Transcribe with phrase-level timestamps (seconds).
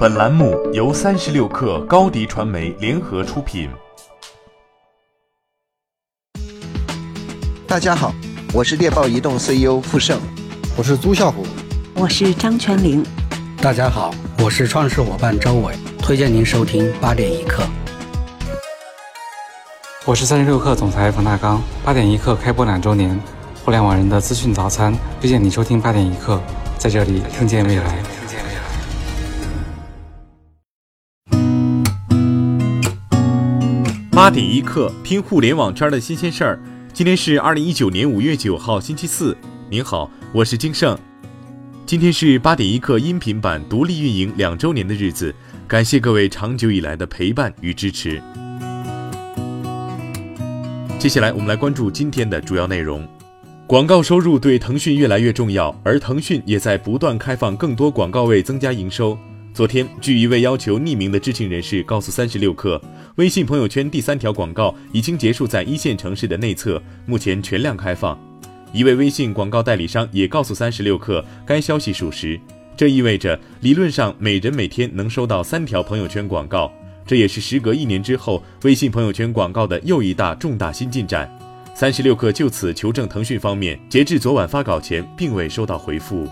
[0.00, 3.68] 本栏目由三十六氪高低传媒联合出品。
[7.66, 8.10] 大家好，
[8.54, 10.18] 我是猎豹移动 CEO 傅盛，
[10.74, 11.44] 我是朱啸虎，
[11.94, 13.04] 我是张泉灵。
[13.60, 14.10] 大家好，
[14.42, 17.62] 我是创始伙伴周伟，推荐您收听八点一刻。
[20.06, 23.20] 我是三十六氪总裁冯大刚，八点一刻开播两周年，
[23.66, 26.40] 互联网人的资讯早餐，推荐你收听八点一刻，
[26.78, 28.02] 在这里听见未来。
[34.20, 36.60] 八点一刻，听互联网圈的新鲜事儿。
[36.92, 39.34] 今天是二零一九年五月九号，星期四。
[39.70, 40.94] 您好，我是金盛。
[41.86, 45.34] 今天是八点一刻音频版独立运营两周年的日子，
[45.66, 48.22] 感谢各位长久以来的陪伴与支持。
[50.98, 53.08] 接下来，我们来关注今天的主要内容。
[53.66, 59.16] 广告收入对腾讯越来越重要，而腾讯也在不断开放更多广告位，增加营收。
[59.52, 62.80] 昨天，据一位要求匿名的知情人士告诉三十六氪，
[63.16, 68.18] 微信朋友圈第三条广告已经结束在一线城市的内测，目前全量开放。
[68.72, 72.40] 一位微信广告代理商也告诉三十六氪，该消息属实。
[72.76, 76.72] 这意味着理论上每人每天能收到三条朋友圈广告，
[77.04, 81.28] 这也是时隔一年之后微信朋友圈广告的又一大重大新进展。
[81.74, 86.28] 三十六氪就此求证腾讯方面，截至昨晚发稿前，并未收到回复。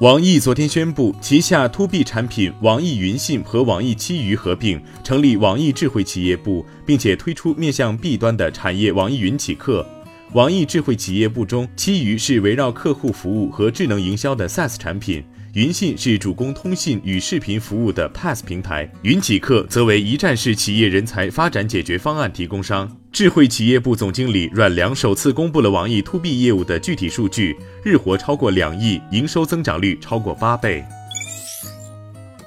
[0.00, 9.86] 网易昨天宣布，旗下 To B 产品网易云信和网易七娱合并，成立网易智慧企业部，并且推出面向 B 端的产业网易云企客。
[10.32, 15.22] 网易智慧企业部中，七娱是围绕客户服务和智能营销的 SaaS 产品。
[15.52, 22.90] 云信是主攻通信与视频服务的 PaaS 平台，云企客则为一站式企业人才发展解决方案提供商。
[23.12, 30.84] 智慧企业部总经理阮良首次公布了网易 To B 业务的具体数据，日活超过两亿，营收增长率超过八倍。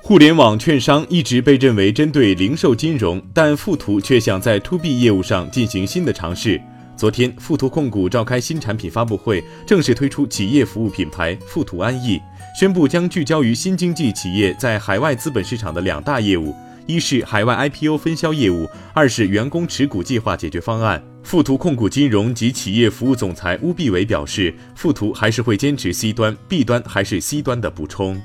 [0.00, 6.60] 互联网券商一直被认为针对零售金融，但富途却想在 To B 业务上进行新的尝试。
[6.96, 12.20] 昨天，富途控股召开新产品发布会，正式推出企业服务品牌富途安逸，
[12.58, 16.54] 宣布将聚焦于新经济企业在海外资本市场的两大业务：
[16.86, 21.02] 一是海外 IPO 分销业务，二是员工持股计划解决方案。
[21.22, 28.20] 富途控股金融及企业服务总裁乌必伟表示，富途还是会坚持 C 端，B 端还是 C 端的补充。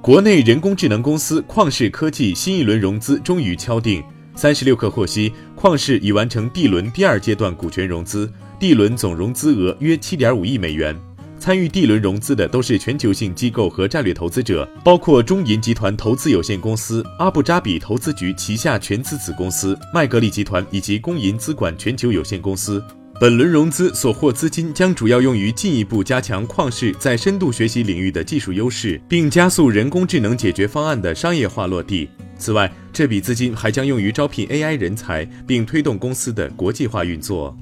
[0.00, 4.02] 国内人工智能公司旷视科技新一轮融资终于敲定。
[4.34, 10.98] 三十六氪获悉，旷视已完成 D 轮第二阶段股权融资，D 轮总融资额约七点五亿美元。
[11.42, 22.80] 参与 D 轮融资的都是全球性机构和战略投资者，包括中银集团投资有限公司、阿布扎比投资局旗下全资子公司麦格利集团以及公银资管全球有限公司。
[23.20, 32.08] 本轮融资所获资金将主要用于进一步加强旷视在深度学习领域的技术优势，并加速人工智能解决方案的商业化落地。
[32.38, 37.56] 此外，这笔资金还将用于招聘 AI 人才，并推动公司的国际化运作。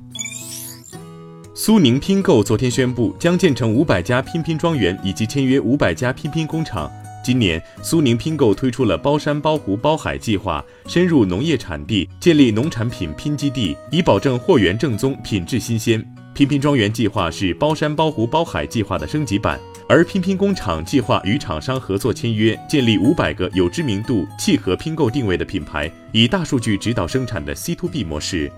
[1.63, 6.91] 苏宁拼购昨天宣布，将建成五百家拼拼庄园，以及签约五百家拼拼工厂。
[7.23, 16.03] 今年，苏宁拼购推出了包山包湖包海计划，深入农业产地，建立农产品拼基地，以保证货源正宗、品质新鲜。
[16.33, 19.61] 拼拼庄园计划是包山包湖包海计划的升级版。
[19.87, 28.51] 而拼拼工厂计划与厂商合作签约，建立五百个有知名度、契合拼购定位的品牌，以大数据指导生产的 C to B 模式。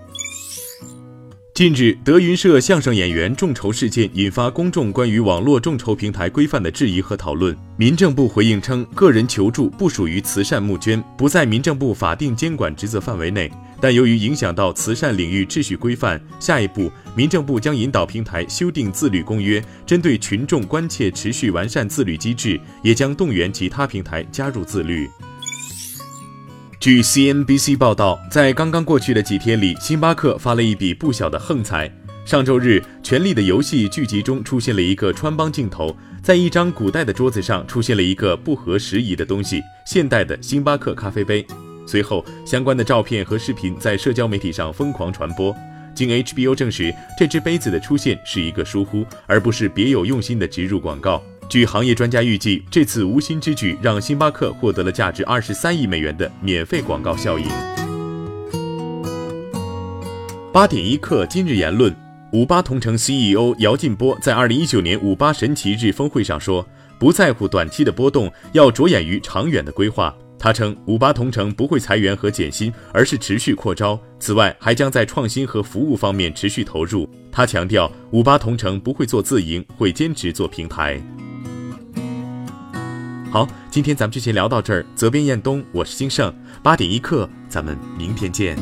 [1.55, 7.55] 近日，德云社相声演员众筹事件引发公众关于网络众筹平台规范的质疑和讨论。
[7.77, 13.53] 民政部回应称，个人求助不属于慈善募捐，不在民政部法定监管职责范围内。
[13.83, 25.07] 但由于影响到慈善领域秩序规范，下一步民政部将引导平台修订自律公约，针对群众关切持续完善自律机制，也将动员其他平台加入自律。
[26.83, 31.89] 据 CNBC 报道，在刚刚过去的几天里，星巴克发了一笔不小的横财。
[32.25, 41.47] 上周日，《权力的游戏》剧集中出现了一个穿帮镜头，在一张古代的桌子上出现了一个不合时宜的东西——现代的星巴克咖啡杯。
[41.87, 45.55] 随后，相关的照片和视频在社交媒体上疯狂传播。
[45.95, 51.23] 经 HBO 证实，这只杯子的出现是一个疏忽，而不是别有用心的植入广告。
[51.53, 57.45] 据行业专家预计，这次无心之举让星巴克获得了价值二十三亿美元的免费广告效应。
[60.51, 61.95] 八点一刻，今日言论：
[62.33, 66.67] 五八同城 CEO 姚劲波在二零一九年五八神奇日峰会上说，
[66.99, 70.17] 不在乎短期的波动，要着眼于长远的规划。
[70.39, 74.01] 他称，五八同城不会裁员和减薪，而是持续扩招。
[74.19, 77.07] 此外，还将在创新和服务方面持续投入。
[77.31, 80.99] 他强调，五八同城不会做自营，会坚持做平台。
[83.33, 84.85] 好，今天咱们就先聊到这儿。
[84.95, 86.31] 责编：彦东，我是金盛。
[86.63, 88.55] 八点一刻，咱们明天见。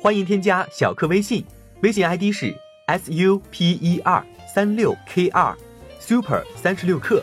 [0.00, 1.44] 欢迎添加小课微信，
[1.82, 2.56] 微信 ID 是
[2.86, 4.24] s u p e r
[4.54, 5.54] 三六 k 二
[6.00, 7.22] super 三十六课，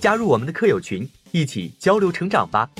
[0.00, 2.70] 加入我们的课友群，一起交流成长吧。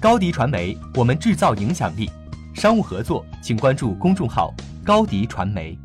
[0.00, 2.10] 高迪传媒，我们制造影响力。
[2.52, 4.52] 商务合作，请关注公众号
[4.84, 5.78] 高迪传媒。